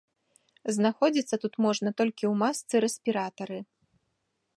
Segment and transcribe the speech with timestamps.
[0.77, 3.59] Знаходзіцца тут можна толькі ў масцы-рэспіратары.